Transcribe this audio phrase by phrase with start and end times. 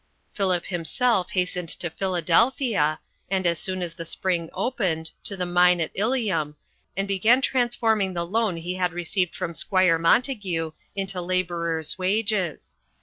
[0.33, 5.79] Philip himself hastened to Philadelphia, and, as soon as the spring opened, to the mine
[5.79, 6.55] at Ilium,
[6.97, 12.75] and began transforming the loan he had received from Squire Montague into laborers' wages.